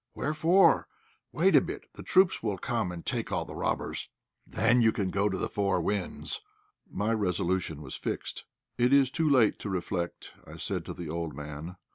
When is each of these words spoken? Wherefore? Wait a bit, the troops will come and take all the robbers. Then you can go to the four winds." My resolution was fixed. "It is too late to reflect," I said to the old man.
Wherefore? 0.15 0.87
Wait 1.31 1.55
a 1.55 1.61
bit, 1.61 1.83
the 1.93 2.01
troops 2.01 2.41
will 2.41 2.57
come 2.57 2.91
and 2.91 3.05
take 3.05 3.31
all 3.31 3.45
the 3.45 3.53
robbers. 3.53 4.09
Then 4.47 4.81
you 4.81 4.91
can 4.91 5.11
go 5.11 5.29
to 5.29 5.37
the 5.37 5.47
four 5.47 5.79
winds." 5.79 6.41
My 6.89 7.11
resolution 7.13 7.83
was 7.83 7.95
fixed. 7.97 8.45
"It 8.79 8.93
is 8.93 9.11
too 9.11 9.29
late 9.29 9.59
to 9.59 9.69
reflect," 9.69 10.31
I 10.43 10.57
said 10.57 10.85
to 10.85 10.95
the 10.95 11.07
old 11.11 11.35
man. 11.35 11.75